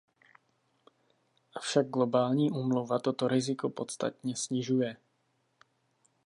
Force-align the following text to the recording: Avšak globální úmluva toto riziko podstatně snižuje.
Avšak 1.55 1.87
globální 1.87 2.51
úmluva 2.51 2.99
toto 2.99 3.27
riziko 3.27 3.69
podstatně 3.69 4.35
snižuje. 4.35 4.97